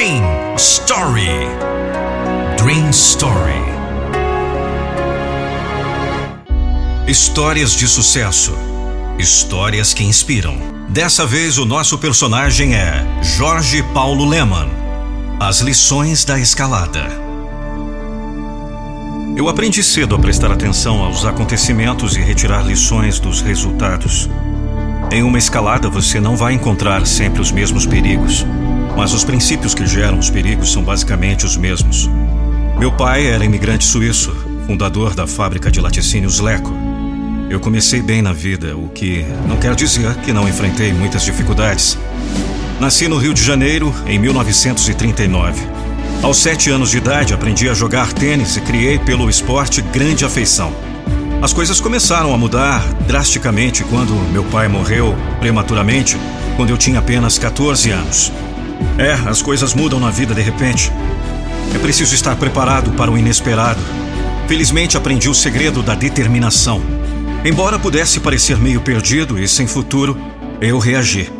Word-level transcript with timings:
Dream 0.00 0.56
Story. 0.56 1.28
Dream 2.56 2.88
Story. 2.88 3.52
Histórias 7.06 7.72
de 7.72 7.86
sucesso. 7.86 8.54
Histórias 9.18 9.92
que 9.92 10.02
inspiram. 10.02 10.56
Dessa 10.88 11.26
vez 11.26 11.58
o 11.58 11.66
nosso 11.66 11.98
personagem 11.98 12.74
é 12.74 13.04
Jorge 13.22 13.82
Paulo 13.92 14.26
Leman. 14.26 14.70
As 15.38 15.60
lições 15.60 16.24
da 16.24 16.40
escalada. 16.40 17.06
Eu 19.36 19.50
aprendi 19.50 19.84
cedo 19.84 20.14
a 20.14 20.18
prestar 20.18 20.50
atenção 20.50 21.04
aos 21.04 21.26
acontecimentos 21.26 22.16
e 22.16 22.20
retirar 22.20 22.62
lições 22.62 23.20
dos 23.20 23.42
resultados. 23.42 24.30
Em 25.12 25.22
uma 25.22 25.36
escalada 25.36 25.90
você 25.90 26.18
não 26.18 26.36
vai 26.36 26.54
encontrar 26.54 27.06
sempre 27.06 27.42
os 27.42 27.52
mesmos 27.52 27.84
perigos, 27.84 28.46
mas 28.96 29.12
os 29.12 29.24
princípios 29.24 29.74
que 29.74 29.86
geram 29.86 30.18
os 30.18 30.30
perigos 30.30 30.72
são 30.72 30.82
basicamente 30.82 31.44
os 31.44 31.56
mesmos. 31.56 32.08
Meu 32.78 32.92
pai 32.92 33.26
era 33.26 33.44
imigrante 33.44 33.84
suíço, 33.84 34.34
fundador 34.66 35.14
da 35.14 35.26
fábrica 35.26 35.70
de 35.70 35.80
laticínios 35.80 36.40
Leco. 36.40 36.72
Eu 37.50 37.60
comecei 37.60 38.00
bem 38.00 38.22
na 38.22 38.32
vida, 38.32 38.76
o 38.76 38.88
que 38.88 39.24
não 39.48 39.56
quer 39.56 39.74
dizer 39.74 40.14
que 40.16 40.32
não 40.32 40.48
enfrentei 40.48 40.92
muitas 40.92 41.24
dificuldades. 41.24 41.98
Nasci 42.80 43.08
no 43.08 43.18
Rio 43.18 43.34
de 43.34 43.42
Janeiro 43.42 43.94
em 44.06 44.18
1939. 44.18 45.60
Aos 46.22 46.38
sete 46.38 46.70
anos 46.70 46.90
de 46.90 46.98
idade, 46.98 47.34
aprendi 47.34 47.68
a 47.68 47.74
jogar 47.74 48.12
tênis 48.12 48.56
e 48.56 48.60
criei 48.60 48.98
pelo 48.98 49.28
esporte 49.28 49.82
grande 49.82 50.24
afeição. 50.24 50.72
As 51.42 51.52
coisas 51.52 51.80
começaram 51.80 52.34
a 52.34 52.38
mudar 52.38 52.82
drasticamente 53.06 53.82
quando 53.84 54.12
meu 54.30 54.44
pai 54.44 54.68
morreu 54.68 55.16
prematuramente, 55.40 56.18
quando 56.56 56.70
eu 56.70 56.76
tinha 56.76 56.98
apenas 56.98 57.38
14 57.38 57.90
anos. 57.90 58.30
É, 58.98 59.12
as 59.28 59.40
coisas 59.40 59.74
mudam 59.74 59.98
na 59.98 60.10
vida 60.10 60.34
de 60.34 60.42
repente. 60.42 60.92
É 61.74 61.78
preciso 61.78 62.14
estar 62.14 62.36
preparado 62.36 62.90
para 62.92 63.10
o 63.10 63.16
inesperado. 63.16 63.80
Felizmente 64.46 64.96
aprendi 64.96 65.28
o 65.28 65.34
segredo 65.34 65.82
da 65.82 65.94
determinação. 65.94 66.82
Embora 67.44 67.78
pudesse 67.78 68.20
parecer 68.20 68.58
meio 68.58 68.80
perdido 68.80 69.38
e 69.38 69.48
sem 69.48 69.66
futuro, 69.66 70.18
eu 70.60 70.78
reagi. 70.78 71.30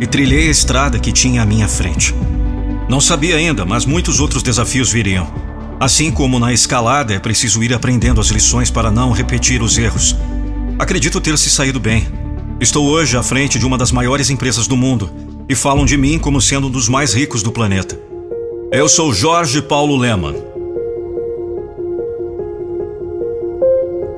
E 0.00 0.06
trilhei 0.06 0.48
a 0.48 0.50
estrada 0.50 0.98
que 0.98 1.12
tinha 1.12 1.42
à 1.42 1.46
minha 1.46 1.68
frente. 1.68 2.14
Não 2.88 3.00
sabia 3.00 3.36
ainda, 3.36 3.64
mas 3.64 3.86
muitos 3.86 4.20
outros 4.20 4.42
desafios 4.42 4.92
viriam. 4.92 5.32
Assim 5.80 6.10
como 6.10 6.38
na 6.38 6.52
escalada, 6.52 7.14
é 7.14 7.18
preciso 7.18 7.62
ir 7.62 7.72
aprendendo 7.72 8.20
as 8.20 8.26
lições 8.26 8.70
para 8.70 8.90
não 8.90 9.12
repetir 9.12 9.62
os 9.62 9.78
erros. 9.78 10.14
Acredito 10.78 11.20
ter 11.20 11.38
se 11.38 11.48
saído 11.48 11.80
bem. 11.80 12.06
Estou 12.60 12.86
hoje 12.86 13.16
à 13.16 13.22
frente 13.22 13.58
de 13.58 13.64
uma 13.64 13.78
das 13.78 13.90
maiores 13.92 14.28
empresas 14.28 14.66
do 14.66 14.76
mundo 14.76 15.31
e 15.52 15.54
falam 15.54 15.84
de 15.84 15.98
mim 15.98 16.18
como 16.18 16.40
sendo 16.40 16.68
um 16.68 16.70
dos 16.70 16.88
mais 16.88 17.12
ricos 17.12 17.42
do 17.42 17.52
planeta. 17.52 18.00
Eu 18.72 18.88
sou 18.88 19.12
Jorge 19.12 19.60
Paulo 19.60 19.98
Leman. 19.98 20.34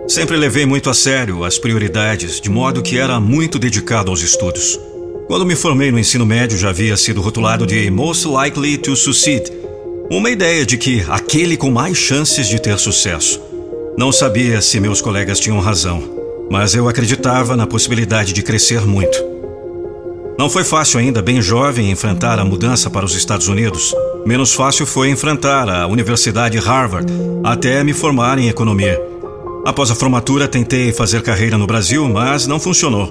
Sempre 0.07 0.37
levei 0.37 0.65
muito 0.65 0.89
a 0.89 0.95
sério 0.95 1.43
as 1.43 1.59
prioridades, 1.59 2.41
de 2.41 2.49
modo 2.49 2.83
que 2.83 2.99
era 2.99 3.19
muito 3.19 3.59
dedicado 3.59 4.13
aos 4.13 4.23
estudos. 4.23 4.79
Quando 5.27 5.45
me 5.45 5.57
formei 5.57 5.91
no 5.91 5.99
ensino 5.99 6.25
médio, 6.25 6.57
já 6.57 6.69
havia 6.69 6.97
sido 6.97 7.21
rotulado 7.21 7.67
de 7.67 7.91
Most 7.91 8.29
Likely 8.29 8.79
to 8.79 8.95
Succeed 8.95 9.51
uma 10.09 10.31
ideia 10.31 10.65
de 10.65 10.77
que 10.77 11.05
aquele 11.09 11.57
com 11.57 11.71
mais 11.71 11.99
chances 11.99 12.47
de 12.47 12.61
ter 12.61 12.79
sucesso. 12.79 13.41
Não 13.99 14.13
sabia 14.13 14.61
se 14.61 14.79
meus 14.79 15.01
colegas 15.01 15.41
tinham 15.41 15.59
razão, 15.59 16.01
mas 16.49 16.77
eu 16.77 16.89
acreditava 16.89 17.57
na 17.57 17.67
possibilidade 17.67 18.33
de 18.33 18.43
crescer 18.43 18.83
muito. 18.83 19.34
Não 20.37 20.51
foi 20.51 20.65
fácil 20.65 20.99
ainda, 20.99 21.23
bem 21.23 21.41
jovem, 21.41 21.91
enfrentar 21.91 22.41
a 22.41 22.45
mudança 22.45 22.91
para 22.91 23.07
os 23.07 23.15
Estados 23.15 23.47
Unidos. 23.47 23.95
Menos 24.27 24.53
fácil 24.53 24.85
foi 24.85 25.09
enfrentar 25.09 25.69
a 25.69 25.87
Universidade 25.87 26.59
Harvard 26.59 27.13
até 27.45 27.85
me 27.85 27.93
formar 27.93 28.39
em 28.39 28.49
economia. 28.49 29.01
Após 29.65 29.91
a 29.91 29.95
formatura, 29.95 30.49
tentei 30.49 30.93
fazer 30.93 31.23
carreira 31.23 31.57
no 31.57 31.67
Brasil, 31.67 32.09
mas 32.09 32.47
não 32.47 32.59
funcionou. 32.59 33.07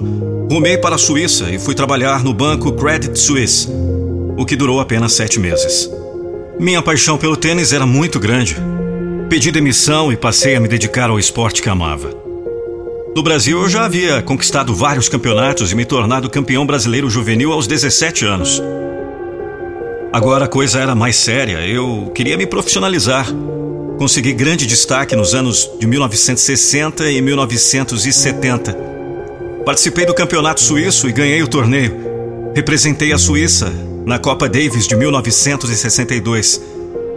Rumei 0.50 0.76
para 0.76 0.96
a 0.96 0.98
Suíça 0.98 1.50
e 1.50 1.58
fui 1.58 1.74
trabalhar 1.74 2.22
no 2.22 2.34
banco 2.34 2.72
Credit 2.72 3.18
Suisse, 3.18 3.68
o 4.36 4.44
que 4.44 4.54
durou 4.54 4.78
apenas 4.78 5.14
sete 5.14 5.40
meses. 5.40 5.90
Minha 6.60 6.82
paixão 6.82 7.16
pelo 7.16 7.36
tênis 7.36 7.72
era 7.72 7.86
muito 7.86 8.20
grande. 8.20 8.56
Pedi 9.28 9.50
demissão 9.50 10.12
e 10.12 10.16
passei 10.16 10.54
a 10.54 10.60
me 10.60 10.68
dedicar 10.68 11.08
ao 11.10 11.18
esporte 11.18 11.62
que 11.62 11.70
amava. 11.70 12.23
No 13.14 13.22
Brasil, 13.22 13.62
eu 13.62 13.68
já 13.68 13.84
havia 13.84 14.20
conquistado 14.22 14.74
vários 14.74 15.08
campeonatos 15.08 15.70
e 15.70 15.76
me 15.76 15.84
tornado 15.84 16.28
campeão 16.28 16.66
brasileiro 16.66 17.08
juvenil 17.08 17.52
aos 17.52 17.68
17 17.68 18.24
anos. 18.24 18.60
Agora 20.12 20.46
a 20.46 20.48
coisa 20.48 20.80
era 20.80 20.96
mais 20.96 21.14
séria, 21.14 21.64
eu 21.64 22.10
queria 22.12 22.36
me 22.36 22.44
profissionalizar. 22.44 23.28
Consegui 23.98 24.32
grande 24.32 24.66
destaque 24.66 25.14
nos 25.14 25.32
anos 25.32 25.70
de 25.78 25.86
1960 25.86 27.08
e 27.08 27.22
1970. 27.22 28.76
Participei 29.64 30.04
do 30.06 30.12
campeonato 30.12 30.60
suíço 30.60 31.08
e 31.08 31.12
ganhei 31.12 31.40
o 31.40 31.48
torneio. 31.48 31.96
Representei 32.52 33.12
a 33.12 33.18
Suíça 33.18 33.72
na 34.04 34.18
Copa 34.18 34.48
Davis 34.48 34.88
de 34.88 34.96
1962. 34.96 36.60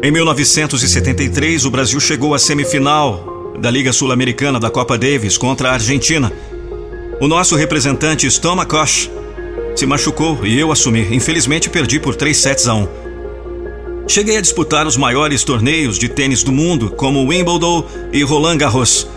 Em 0.03 0.11
1973, 0.11 1.65
o 1.65 1.71
Brasil 1.71 1.99
chegou 1.99 2.35
à 2.35 2.39
semifinal 2.39 3.36
da 3.57 3.71
Liga 3.71 3.91
Sul-Americana 3.91 4.59
da 4.59 4.69
Copa 4.69 4.97
Davis 4.97 5.37
contra 5.37 5.69
a 5.69 5.73
Argentina. 5.73 6.31
O 7.19 7.27
nosso 7.27 7.55
representante 7.55 8.27
Stomakosh 8.27 9.09
se 9.75 9.85
machucou 9.85 10.45
e 10.45 10.59
eu 10.59 10.71
assumi. 10.71 11.07
Infelizmente, 11.11 11.69
perdi 11.69 11.99
por 11.99 12.15
3 12.15 12.37
sets 12.37 12.67
a 12.67 12.75
1. 12.75 12.87
Cheguei 14.07 14.37
a 14.37 14.41
disputar 14.41 14.87
os 14.87 14.95
maiores 14.95 15.43
torneios 15.43 15.99
de 15.99 16.07
tênis 16.07 16.41
do 16.43 16.51
mundo, 16.51 16.91
como 16.91 17.27
Wimbledon 17.27 17.85
e 18.13 18.23
Roland 18.23 18.57
Garros. 18.57 19.07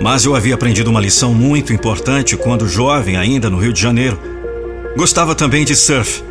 Mas 0.00 0.24
eu 0.24 0.34
havia 0.34 0.54
aprendido 0.54 0.90
uma 0.90 1.00
lição 1.00 1.34
muito 1.34 1.72
importante 1.72 2.36
quando 2.36 2.68
jovem, 2.68 3.16
ainda 3.16 3.50
no 3.50 3.58
Rio 3.58 3.72
de 3.72 3.80
Janeiro. 3.80 4.18
Gostava 4.96 5.34
também 5.34 5.64
de 5.64 5.76
surf. 5.76 6.22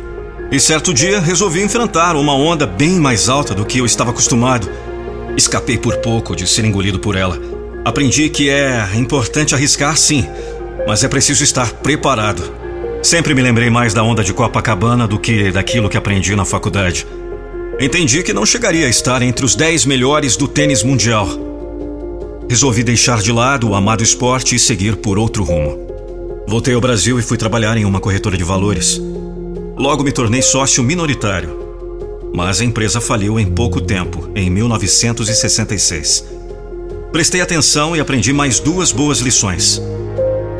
E 0.50 0.58
certo 0.58 0.92
dia 0.92 1.20
resolvi 1.20 1.62
enfrentar 1.62 2.16
uma 2.16 2.34
onda 2.34 2.66
bem 2.66 2.98
mais 3.00 3.28
alta 3.28 3.54
do 3.54 3.64
que 3.64 3.78
eu 3.78 3.86
estava 3.86 4.10
acostumado. 4.10 4.68
Escapei 5.36 5.76
por 5.76 5.96
pouco 5.96 6.36
de 6.36 6.46
ser 6.46 6.64
engolido 6.64 6.98
por 6.98 7.16
ela. 7.16 7.40
Aprendi 7.84 8.28
que 8.30 8.48
é 8.48 8.88
importante 8.94 9.54
arriscar, 9.54 9.96
sim, 9.96 10.26
mas 10.86 11.02
é 11.02 11.08
preciso 11.08 11.42
estar 11.42 11.72
preparado. 11.72 12.42
Sempre 13.02 13.34
me 13.34 13.42
lembrei 13.42 13.68
mais 13.68 13.92
da 13.92 14.02
onda 14.02 14.24
de 14.24 14.32
Copacabana 14.32 15.06
do 15.06 15.18
que 15.18 15.50
daquilo 15.50 15.90
que 15.90 15.96
aprendi 15.96 16.34
na 16.34 16.44
faculdade. 16.44 17.06
Entendi 17.80 18.22
que 18.22 18.32
não 18.32 18.46
chegaria 18.46 18.86
a 18.86 18.90
estar 18.90 19.20
entre 19.22 19.44
os 19.44 19.56
10 19.56 19.84
melhores 19.84 20.36
do 20.36 20.46
tênis 20.46 20.82
mundial. 20.82 21.28
Resolvi 22.48 22.84
deixar 22.84 23.20
de 23.20 23.32
lado 23.32 23.70
o 23.70 23.74
amado 23.74 24.02
esporte 24.02 24.54
e 24.54 24.58
seguir 24.58 24.96
por 24.96 25.18
outro 25.18 25.42
rumo. 25.42 25.84
Voltei 26.46 26.74
ao 26.74 26.80
Brasil 26.80 27.18
e 27.18 27.22
fui 27.22 27.36
trabalhar 27.36 27.76
em 27.76 27.84
uma 27.84 28.00
corretora 28.00 28.36
de 28.36 28.44
valores. 28.44 29.00
Logo 29.76 30.04
me 30.04 30.12
tornei 30.12 30.40
sócio 30.40 30.84
minoritário. 30.84 31.73
Mas 32.34 32.60
a 32.60 32.64
empresa 32.64 33.00
faliu 33.00 33.38
em 33.38 33.46
pouco 33.46 33.80
tempo, 33.80 34.28
em 34.34 34.50
1966. 34.50 36.24
Prestei 37.12 37.40
atenção 37.40 37.94
e 37.94 38.00
aprendi 38.00 38.32
mais 38.32 38.58
duas 38.58 38.90
boas 38.90 39.20
lições. 39.20 39.80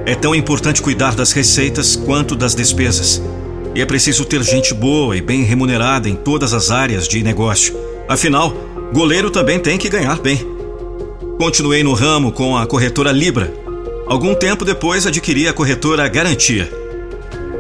É 0.07 0.15
tão 0.15 0.37
importante 0.37 0.81
cuidar 0.81 1.17
das 1.17 1.33
receitas 1.33 1.97
quanto 1.97 2.37
das 2.37 2.55
despesas. 2.55 3.21
E 3.75 3.81
é 3.83 3.87
preciso 3.87 4.25
ter 4.25 4.41
gente 4.45 4.73
boa 4.73 5.17
e 5.17 5.21
bem 5.21 5.43
remunerada 5.43 6.09
em 6.09 6.15
todas 6.15 6.55
as 6.55 6.71
áreas 6.71 7.09
de 7.09 7.25
negócio. 7.25 7.77
Afinal, 8.07 8.55
goleiro 8.93 9.29
também 9.29 9.59
tem 9.59 9.77
que 9.77 9.89
ganhar 9.89 10.21
bem. 10.21 10.47
Continuei 11.39 11.83
no 11.83 11.93
ramo 11.93 12.31
com 12.31 12.57
a 12.57 12.65
corretora 12.69 13.11
Libra. 13.11 13.53
Algum 14.07 14.33
tempo 14.33 14.65
depois 14.65 15.09
adquiri 15.09 15.49
a 15.49 15.53
corretora 15.53 16.07
Garantia. 16.07 16.84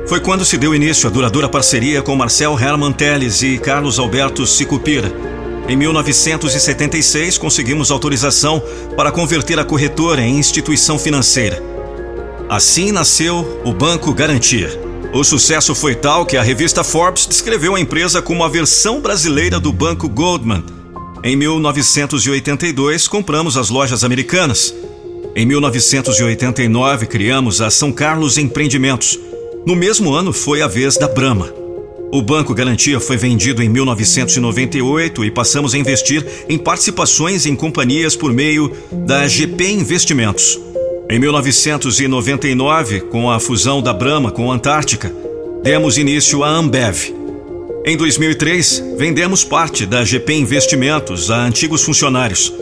Foi 0.06 0.20
quando 0.20 0.44
se 0.44 0.58
deu 0.58 0.74
início 0.74 1.08
a 1.08 1.10
duradoura 1.10 1.48
parceria 1.48 2.02
com 2.02 2.14
Marcel 2.14 2.58
Herman 2.60 2.92
Teles 2.92 3.42
e 3.42 3.56
Carlos 3.56 3.98
Alberto 3.98 4.46
Sicupira. 4.46 5.10
Em 5.66 5.76
1976, 5.76 7.38
conseguimos 7.38 7.90
autorização 7.90 8.62
para 8.96 9.10
converter 9.10 9.58
a 9.58 9.64
corretora 9.64 10.20
em 10.20 10.38
instituição 10.38 10.98
financeira. 10.98 11.62
Assim 12.50 12.92
nasceu 12.92 13.62
o 13.64 13.72
Banco 13.72 14.12
Garantia. 14.12 14.78
O 15.14 15.24
sucesso 15.24 15.74
foi 15.74 15.94
tal 15.94 16.26
que 16.26 16.36
a 16.36 16.42
revista 16.42 16.84
Forbes 16.84 17.26
descreveu 17.26 17.74
a 17.74 17.80
empresa 17.80 18.20
como 18.20 18.44
a 18.44 18.48
versão 18.48 19.00
brasileira 19.00 19.58
do 19.58 19.72
Banco 19.72 20.06
Goldman. 20.06 20.64
Em 21.22 21.34
1982, 21.34 23.08
compramos 23.08 23.56
as 23.56 23.70
lojas 23.70 24.04
americanas. 24.04 24.74
Em 25.34 25.46
1989, 25.46 27.06
criamos 27.06 27.62
a 27.62 27.70
São 27.70 27.90
Carlos 27.90 28.36
Empreendimentos. 28.36 29.18
No 29.66 29.74
mesmo 29.74 30.12
ano, 30.12 30.30
foi 30.30 30.60
a 30.60 30.66
vez 30.66 30.98
da 30.98 31.08
Brahma. 31.08 31.50
O 32.12 32.20
Banco 32.20 32.52
Garantia 32.52 33.00
foi 33.00 33.16
vendido 33.16 33.62
em 33.62 33.68
1998 33.68 35.24
e 35.24 35.30
passamos 35.30 35.72
a 35.74 35.78
investir 35.78 36.24
em 36.50 36.58
participações 36.58 37.46
em 37.46 37.56
companhias 37.56 38.14
por 38.14 38.30
meio 38.30 38.70
da 38.92 39.26
GP 39.26 39.70
Investimentos. 39.72 40.60
Em 41.08 41.18
1999, 41.18 43.00
com 43.02 43.30
a 43.30 43.40
fusão 43.40 43.80
da 43.80 43.94
Brahma 43.94 44.30
com 44.30 44.52
a 44.52 44.54
Antártica, 44.54 45.10
demos 45.62 45.96
início 45.96 46.44
à 46.44 46.48
Ambev. 46.50 47.14
Em 47.86 47.96
2003, 47.96 48.82
vendemos 48.98 49.44
parte 49.44 49.86
da 49.86 50.04
GP 50.04 50.34
Investimentos 50.34 51.30
a 51.30 51.42
antigos 51.42 51.82
funcionários. 51.82 52.52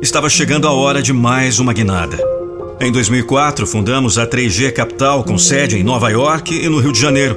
Estava 0.00 0.30
chegando 0.30 0.68
a 0.68 0.72
hora 0.72 1.02
de 1.02 1.12
mais 1.12 1.58
uma 1.58 1.72
guinada. 1.72 2.37
Em 2.80 2.92
2004, 2.92 3.66
fundamos 3.66 4.18
a 4.18 4.26
3G 4.26 4.72
Capital 4.72 5.24
com 5.24 5.36
sede 5.36 5.76
em 5.76 5.82
Nova 5.82 6.10
York 6.10 6.54
e 6.54 6.68
no 6.68 6.78
Rio 6.78 6.92
de 6.92 7.00
Janeiro. 7.00 7.36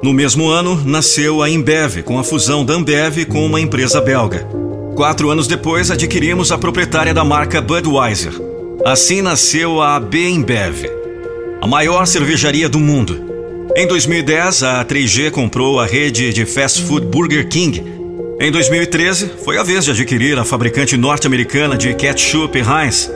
No 0.00 0.12
mesmo 0.12 0.48
ano, 0.48 0.80
nasceu 0.84 1.42
a 1.42 1.50
Embev, 1.50 2.04
com 2.04 2.20
a 2.20 2.24
fusão 2.24 2.64
da 2.64 2.74
Ambev 2.74 3.26
com 3.26 3.44
uma 3.44 3.60
empresa 3.60 4.00
belga. 4.00 4.46
Quatro 4.94 5.28
anos 5.28 5.48
depois, 5.48 5.90
adquirimos 5.90 6.52
a 6.52 6.58
proprietária 6.58 7.12
da 7.12 7.24
marca 7.24 7.60
Budweiser. 7.60 8.32
Assim 8.84 9.20
nasceu 9.20 9.82
a 9.82 9.96
AB 9.96 10.28
Embev, 10.28 10.86
a 11.60 11.66
maior 11.66 12.06
cervejaria 12.06 12.68
do 12.68 12.78
mundo. 12.78 13.20
Em 13.74 13.88
2010, 13.88 14.62
a 14.62 14.84
3G 14.84 15.32
comprou 15.32 15.80
a 15.80 15.86
rede 15.86 16.32
de 16.32 16.46
fast 16.46 16.82
food 16.82 17.06
Burger 17.06 17.48
King. 17.48 17.82
Em 18.40 18.52
2013, 18.52 19.32
foi 19.44 19.58
a 19.58 19.64
vez 19.64 19.84
de 19.84 19.90
adquirir 19.90 20.38
a 20.38 20.44
fabricante 20.44 20.96
norte-americana 20.96 21.76
de 21.76 21.92
ketchup 21.92 22.56
Heinz. 22.56 23.10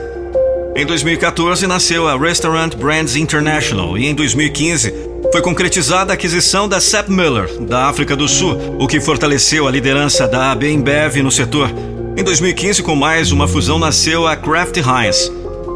Em 0.77 0.85
2014, 0.85 1.65
nasceu 1.67 2.05
a 2.05 2.17
Restaurant 2.17 2.75
Brands 2.75 3.15
International 3.15 3.97
e 3.97 4.07
em 4.07 4.13
2015 4.13 4.93
foi 5.31 5.41
concretizada 5.41 6.11
a 6.11 6.15
aquisição 6.15 6.67
da 6.67 6.81
Sepp 6.81 7.09
Miller, 7.09 7.49
da 7.61 7.85
África 7.85 8.13
do 8.13 8.27
Sul, 8.27 8.75
o 8.77 8.85
que 8.85 8.99
fortaleceu 8.99 9.69
a 9.69 9.71
liderança 9.71 10.27
da 10.27 10.51
AB 10.51 10.69
InBev 10.69 11.23
no 11.23 11.31
setor. 11.31 11.69
Em 12.17 12.23
2015, 12.25 12.83
com 12.83 12.93
mais 12.93 13.31
uma 13.31 13.47
fusão, 13.47 13.79
nasceu 13.79 14.27
a 14.27 14.35
Kraft 14.35 14.75
Heinz. 14.75 15.31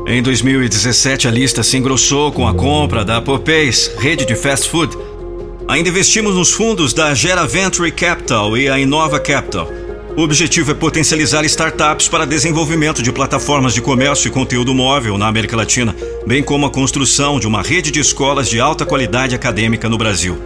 Em 0.06 0.22
2017, 0.22 1.30
a 1.30 1.32
lista 1.32 1.64
se 1.64 1.78
engrossou 1.78 2.30
com 2.34 2.46
a 2.46 2.54
compra 2.54 3.06
da 3.06 3.22
Popeyes, 3.22 3.90
rede 4.00 4.26
de 4.26 4.36
fast 4.36 4.70
food. 4.70 4.98
Ainda 5.70 5.88
investimos 5.88 6.36
nos 6.36 6.52
fundos 6.52 6.94
da 6.94 7.14
Gera 7.14 7.48
Venture 7.48 7.90
Capital 7.90 8.58
e 8.58 8.68
a 8.68 8.78
Inova 8.78 9.18
Capital. 9.18 9.79
O 10.20 10.22
objetivo 10.22 10.72
é 10.72 10.74
potencializar 10.74 11.46
startups 11.46 12.10
para 12.10 12.26
desenvolvimento 12.26 13.02
de 13.02 13.10
plataformas 13.10 13.74
de 13.74 13.80
comércio 13.80 14.28
e 14.28 14.32
conteúdo 14.32 14.74
móvel 14.74 15.18
na 15.18 15.30
América 15.30 15.56
Latina, 15.56 15.96
bem 16.28 16.44
como 16.44 16.66
a 16.66 16.70
construção 16.70 17.40
de 17.40 17.48
uma 17.48 17.62
rede 17.62 17.90
de 17.90 18.02
escolas 18.02 18.50
de 18.50 18.60
alta 18.60 18.86
qualidade 18.86 19.34
acadêmica 19.34 19.88
no 19.88 19.98
Brasil. 19.98 20.38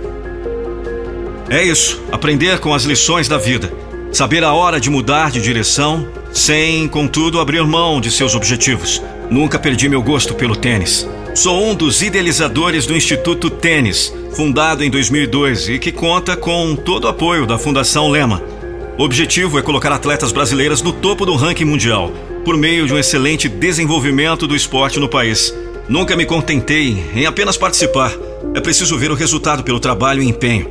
É 1.50 1.64
isso, 1.64 2.00
aprender 2.12 2.60
com 2.60 2.72
as 2.72 2.84
lições 2.84 3.28
da 3.28 3.40
vida, 3.40 3.74
saber 4.12 4.44
a 4.44 4.54
hora 4.54 4.80
de 4.80 4.92
mudar 4.92 5.32
de 5.32 5.42
direção, 5.42 6.08
sem, 6.32 6.88
contudo, 6.88 7.40
abrir 7.40 7.66
mão 7.66 8.00
de 8.00 8.12
seus 8.12 8.36
objetivos. 8.36 9.02
Nunca 9.28 9.58
perdi 9.58 9.90
meu 9.90 10.04
gosto 10.04 10.36
pelo 10.36 10.56
tênis. 10.56 11.10
Sou 11.34 11.68
um 11.68 11.74
dos 11.74 12.04
idealizadores 12.04 12.86
do 12.86 12.96
Instituto 12.96 13.50
Tênis, 13.50 14.14
fundado 14.36 14.84
em 14.84 14.92
2002 14.92 15.70
e 15.70 15.80
que 15.80 15.92
conta 15.92 16.38
com 16.38 16.76
todo 16.76 17.06
o 17.06 17.08
apoio 17.08 17.48
da 17.48 17.58
Fundação 17.58 18.08
Lema. 18.08 18.53
O 18.98 19.04
objetivo 19.04 19.58
é 19.58 19.62
colocar 19.62 19.92
atletas 19.92 20.32
brasileiras 20.32 20.82
no 20.82 20.94
topo 20.94 21.26
do 21.26 21.36
ranking 21.36 21.66
mundial, 21.66 22.12
por 22.46 22.58
meio 22.58 22.86
de 22.86 22.94
um 22.94 23.00
excelente 23.00 23.50
desenvolvimento 23.50 24.46
do 24.46 24.56
esporte 24.56 25.00
no 25.00 25.10
país. 25.10 25.54
Nunca 25.90 26.16
me 26.16 26.26
contentei 26.26 27.04
em 27.16 27.26
apenas 27.26 27.58
participar. 27.58 28.14
É 28.54 28.62
preciso 28.62 28.98
ver 28.98 29.12
o 29.12 29.16
resultado 29.16 29.64
pelo 29.64 29.80
trabalho 29.80 30.22
e 30.22 30.28
empenho. 30.28 30.70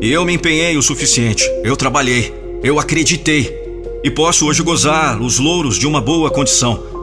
E 0.00 0.12
eu 0.12 0.24
me 0.24 0.34
empenhei 0.34 0.76
o 0.76 0.82
suficiente. 0.82 1.44
Eu 1.62 1.76
trabalhei. 1.76 2.34
Eu 2.62 2.78
acreditei. 2.78 3.54
E 4.02 4.10
posso 4.10 4.46
hoje 4.46 4.62
gozar 4.62 5.20
os 5.20 5.38
louros 5.38 5.78
de 5.78 5.86
uma 5.86 6.00
boa 6.00 6.30
condição 6.30 6.94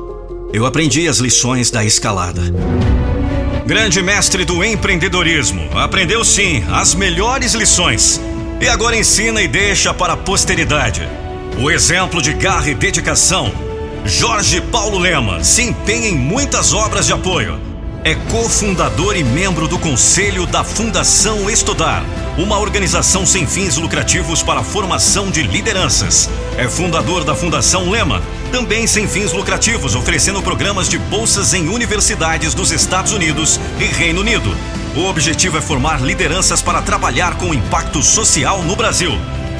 eu 0.53 0.65
aprendi 0.65 1.07
as 1.07 1.19
lições 1.19 1.71
da 1.71 1.83
escalada. 1.83 2.41
Grande 3.65 4.01
mestre 4.01 4.43
do 4.43 4.63
empreendedorismo, 4.63 5.69
aprendeu 5.75 6.25
sim 6.25 6.63
as 6.69 6.93
melhores 6.93 7.53
lições 7.53 8.19
e 8.61 8.69
agora 8.69 8.95
ensina 8.95 9.41
e 9.41 9.47
deixa 9.47 9.91
para 9.91 10.13
a 10.13 10.17
posteridade. 10.17 11.01
O 11.59 11.71
exemplo 11.71 12.21
de 12.21 12.31
garra 12.31 12.69
e 12.69 12.75
dedicação. 12.75 13.51
Jorge 14.05 14.61
Paulo 14.61 14.99
Lema 14.99 15.43
se 15.43 15.63
empenha 15.63 16.07
em 16.07 16.15
muitas 16.15 16.71
obras 16.71 17.07
de 17.07 17.13
apoio. 17.13 17.59
É 18.03 18.13
cofundador 18.15 19.15
e 19.15 19.23
membro 19.23 19.67
do 19.67 19.77
conselho 19.77 20.45
da 20.45 20.63
Fundação 20.63 21.49
Estudar, 21.49 22.03
uma 22.37 22.59
organização 22.59 23.25
sem 23.25 23.45
fins 23.45 23.77
lucrativos 23.77 24.41
para 24.41 24.61
a 24.61 24.63
formação 24.63 25.29
de 25.29 25.43
lideranças. 25.43 26.29
É 26.57 26.67
fundador 26.67 27.23
da 27.23 27.35
Fundação 27.35 27.89
Lema 27.89 28.21
também 28.51 28.85
sem 28.85 29.07
fins 29.07 29.33
lucrativos, 29.33 29.95
oferecendo 29.95 30.41
programas 30.41 30.87
de 30.89 30.97
bolsas 30.97 31.53
em 31.53 31.67
universidades 31.67 32.53
dos 32.53 32.71
Estados 32.71 33.11
Unidos 33.11 33.59
e 33.79 33.85
Reino 33.85 34.21
Unido. 34.21 34.55
O 34.95 35.05
objetivo 35.05 35.57
é 35.57 35.61
formar 35.61 36.01
lideranças 36.01 36.61
para 36.61 36.81
trabalhar 36.81 37.37
com 37.37 37.53
impacto 37.53 38.03
social 38.03 38.61
no 38.61 38.75
Brasil. 38.75 39.17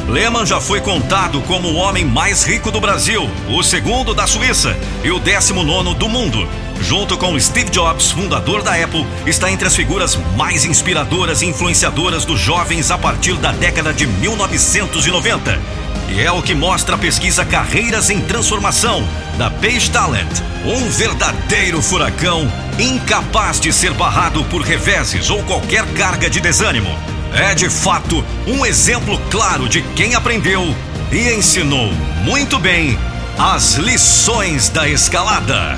Lehman 0.10 0.45
já 0.45 0.60
foi 0.60 0.81
contado 0.81 1.39
como 1.44 1.69
o 1.69 1.75
homem 1.75 2.04
mais 2.04 2.44
rico 2.44 2.69
do 2.69 2.81
Brasil, 2.81 3.30
o 3.48 3.63
segundo 3.63 4.13
da 4.13 4.28
Suíça 4.28 4.78
e 5.06 5.10
o 5.10 5.19
décimo 5.19 5.63
nono 5.63 5.94
do 5.94 6.10
mundo. 6.10 6.50
Junto 6.81 7.18
com 7.18 7.39
Steve 7.39 7.69
Jobs, 7.69 8.12
fundador 8.12 8.62
da 8.62 8.74
Apple, 8.75 9.07
está 9.25 9.50
entre 9.50 9.68
as 9.68 9.75
figuras 9.75 10.18
mais 10.36 10.66
inspiradoras 10.66 11.42
e 11.42 11.45
influenciadoras 11.45 12.25
dos 12.25 12.39
jovens 12.39 12.92
a 12.92 12.98
partir 12.98 13.36
da 13.36 13.54
década 13.54 13.94
de 13.94 14.06
1990. 14.06 15.62
E 16.10 16.19
é 16.19 16.30
o 16.30 16.42
que 16.42 16.54
mostra 16.54 16.95
a 16.95 17.00
pesquisa 17.00 17.45
Carreiras 17.45 18.10
em 18.10 18.19
Transformação, 18.19 19.07
da 19.38 19.50
Page 19.50 19.89
Talent. 19.92 20.28
Um 20.66 20.89
verdadeiro 20.89 21.81
furacão, 21.81 22.51
incapaz 22.81 23.60
de 23.60 23.72
ser 23.72 23.94
barrado 23.94 24.44
por 24.45 24.62
reveses 24.62 25.30
ou 25.30 25.44
qualquer 25.44 25.86
carga 25.94 26.30
de 26.30 26.42
desânimo. 26.42 26.89
É 27.33 27.54
de 27.54 27.69
fato 27.69 28.24
um 28.48 28.66
exemplo 28.66 29.19
claro 29.30 29.69
de 29.69 29.81
quem 29.95 30.16
aprendeu 30.16 30.75
e 31.12 31.33
ensinou 31.33 31.92
muito 32.24 32.60
bem 32.60 32.98
as 33.38 33.75
lições 33.75 34.69
da 34.69 34.88
escalada. 34.88 35.78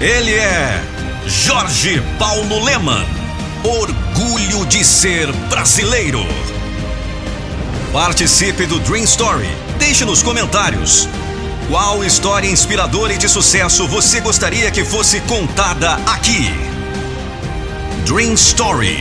Ele 0.00 0.32
é 0.32 0.82
Jorge 1.26 2.02
Paulo 2.18 2.64
Leman, 2.64 3.04
orgulho 3.64 4.64
de 4.66 4.84
ser 4.84 5.30
brasileiro. 5.48 6.24
Participe 7.92 8.66
do 8.66 8.78
Dream 8.80 9.04
Story. 9.04 9.48
Deixe 9.78 10.04
nos 10.04 10.22
comentários. 10.22 11.08
Qual 11.68 12.04
história 12.04 12.48
inspiradora 12.48 13.12
e 13.12 13.18
de 13.18 13.28
sucesso 13.28 13.88
você 13.88 14.20
gostaria 14.20 14.70
que 14.70 14.84
fosse 14.84 15.20
contada 15.22 15.94
aqui? 16.06 16.48
Dream 18.04 18.34
Story. 18.34 18.96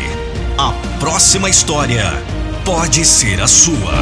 A 0.58 0.72
próxima 1.00 1.48
história 1.48 2.12
pode 2.64 3.06
ser 3.06 3.40
a 3.40 3.48
sua. 3.48 3.94